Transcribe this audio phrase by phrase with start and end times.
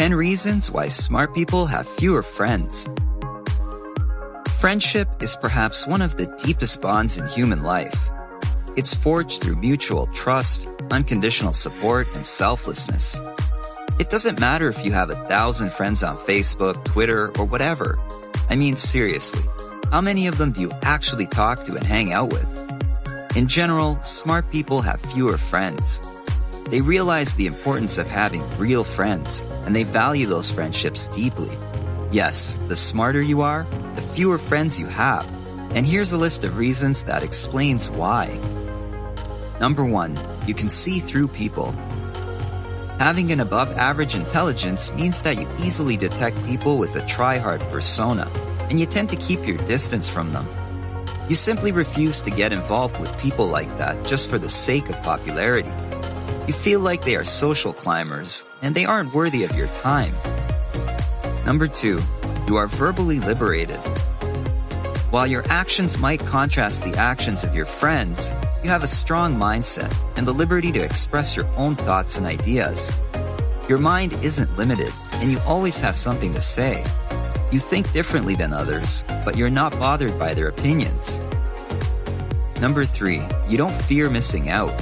[0.00, 2.88] 10 reasons why smart people have fewer friends.
[4.58, 8.08] Friendship is perhaps one of the deepest bonds in human life.
[8.78, 13.20] It's forged through mutual trust, unconditional support, and selflessness.
[13.98, 17.98] It doesn't matter if you have a thousand friends on Facebook, Twitter, or whatever.
[18.48, 19.44] I mean, seriously,
[19.90, 23.36] how many of them do you actually talk to and hang out with?
[23.36, 26.00] In general, smart people have fewer friends.
[26.70, 31.56] They realize the importance of having real friends, and they value those friendships deeply.
[32.10, 35.24] Yes, the smarter you are, the fewer friends you have.
[35.76, 38.36] And here's a list of reasons that explains why.
[39.60, 41.70] Number one, you can see through people.
[42.98, 48.28] Having an above average intelligence means that you easily detect people with a try-hard persona,
[48.70, 50.48] and you tend to keep your distance from them.
[51.28, 55.00] You simply refuse to get involved with people like that just for the sake of
[55.02, 55.70] popularity.
[56.46, 60.14] You feel like they are social climbers, and they aren't worthy of your time.
[61.44, 62.00] Number two,
[62.48, 63.80] you are verbally liberated.
[65.10, 69.94] While your actions might contrast the actions of your friends, you have a strong mindset
[70.16, 72.92] and the liberty to express your own thoughts and ideas.
[73.68, 76.84] Your mind isn't limited, and you always have something to say.
[77.52, 81.20] You think differently than others, but you're not bothered by their opinions.
[82.60, 84.74] Number three, you don't fear missing out.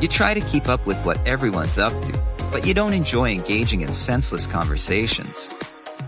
[0.00, 2.12] You try to keep up with what everyone's up to,
[2.52, 5.50] but you don't enjoy engaging in senseless conversations.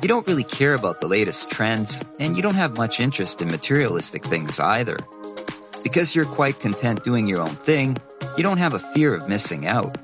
[0.01, 3.51] You don't really care about the latest trends, and you don't have much interest in
[3.51, 4.97] materialistic things either.
[5.83, 7.97] Because you're quite content doing your own thing,
[8.37, 9.99] you don't have a fear of missing out.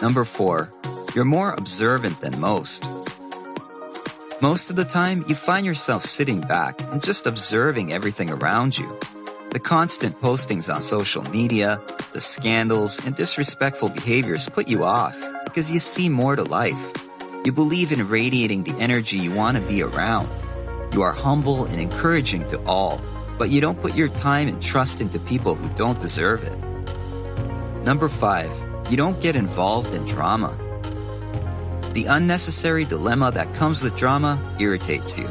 [0.00, 0.72] Number four,
[1.14, 2.86] you're more observant than most.
[4.40, 8.98] Most of the time, you find yourself sitting back and just observing everything around you.
[9.56, 11.80] The constant postings on social media,
[12.12, 16.92] the scandals, and disrespectful behaviors put you off because you see more to life.
[17.42, 20.28] You believe in radiating the energy you want to be around.
[20.92, 23.00] You are humble and encouraging to all,
[23.38, 26.58] but you don't put your time and trust into people who don't deserve it.
[27.82, 28.52] Number five,
[28.90, 30.54] you don't get involved in drama.
[31.94, 35.26] The unnecessary dilemma that comes with drama irritates you.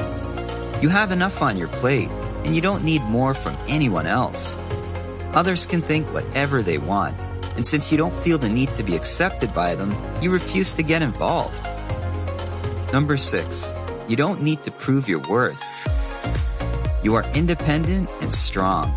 [0.81, 2.09] You have enough on your plate,
[2.45, 4.57] and you don't need more from anyone else.
[5.33, 7.25] Others can think whatever they want,
[7.57, 10.83] and since you don't feel the need to be accepted by them, you refuse to
[10.83, 11.61] get involved.
[12.93, 13.73] Number six,
[14.07, 15.61] you don't need to prove your worth.
[17.03, 18.95] You are independent and strong.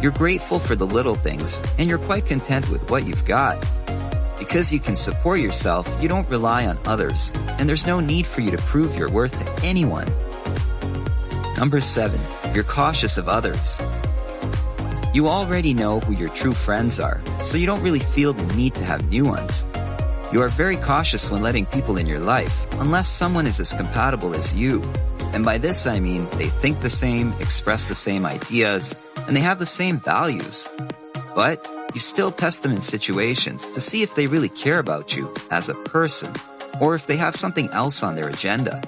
[0.00, 3.58] You're grateful for the little things, and you're quite content with what you've got.
[4.38, 8.40] Because you can support yourself, you don't rely on others, and there's no need for
[8.40, 10.06] you to prove your worth to anyone.
[11.58, 12.20] Number seven,
[12.54, 13.80] you're cautious of others.
[15.12, 18.76] You already know who your true friends are, so you don't really feel the need
[18.76, 19.66] to have new ones.
[20.32, 24.36] You are very cautious when letting people in your life, unless someone is as compatible
[24.36, 24.84] as you.
[25.32, 28.94] And by this I mean they think the same, express the same ideas,
[29.26, 30.68] and they have the same values.
[31.34, 35.34] But you still test them in situations to see if they really care about you
[35.50, 36.32] as a person
[36.80, 38.80] or if they have something else on their agenda.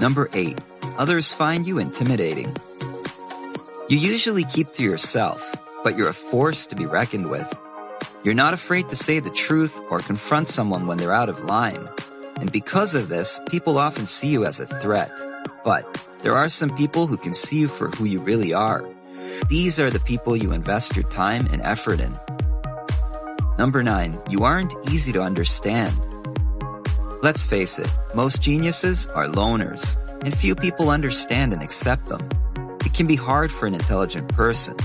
[0.00, 0.60] Number eight,
[0.98, 2.56] others find you intimidating.
[3.88, 5.44] You usually keep to yourself,
[5.82, 7.52] but you're a force to be reckoned with.
[8.24, 11.88] You're not afraid to say the truth or confront someone when they're out of line.
[12.36, 15.12] And because of this, people often see you as a threat.
[15.64, 15.84] But
[16.20, 18.88] there are some people who can see you for who you really are.
[19.48, 22.18] These are the people you invest your time and effort in.
[23.58, 25.94] Number nine, you aren't easy to understand.
[27.22, 32.28] Let's face it, most geniuses are loners, and few people understand and accept them.
[32.84, 34.76] It can be hard for an intelligent person.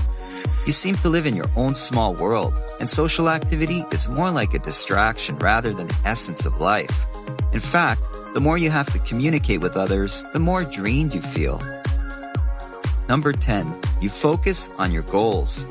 [0.66, 4.54] You seem to live in your own small world, and social activity is more like
[4.54, 7.06] a distraction rather than the essence of life.
[7.52, 8.02] In fact,
[8.34, 11.60] the more you have to communicate with others, the more drained you feel.
[13.08, 15.66] Number 10, you focus on your goals.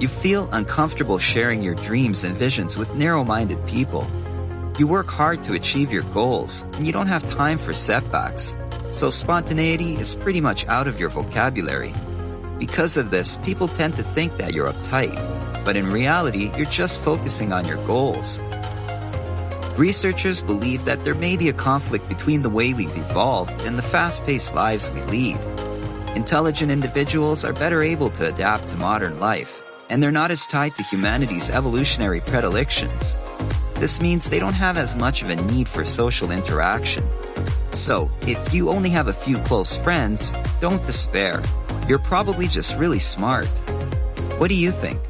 [0.00, 4.06] You feel uncomfortable sharing your dreams and visions with narrow-minded people.
[4.78, 8.56] You work hard to achieve your goals, and you don't have time for setbacks.
[8.90, 11.92] So spontaneity is pretty much out of your vocabulary.
[12.60, 15.16] Because of this, people tend to think that you're uptight,
[15.64, 18.38] but in reality, you're just focusing on your goals.
[19.76, 23.82] Researchers believe that there may be a conflict between the way we've evolved and the
[23.82, 25.40] fast-paced lives we lead.
[26.14, 29.60] Intelligent individuals are better able to adapt to modern life,
[29.90, 33.16] and they're not as tied to humanity's evolutionary predilections.
[33.78, 37.06] This means they don't have as much of a need for social interaction.
[37.70, 41.40] So, if you only have a few close friends, don't despair.
[41.86, 43.46] You're probably just really smart.
[44.38, 45.07] What do you think?